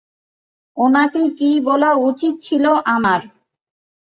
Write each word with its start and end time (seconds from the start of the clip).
ওনাকে 0.77 1.21
কী 1.37 1.49
বলা 1.67 1.91
উচিত 2.07 2.33
ছিল 2.45 2.65
আমার? 2.95 3.21